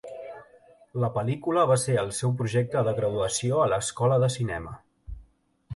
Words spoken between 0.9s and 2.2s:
La pel·lícula va ser el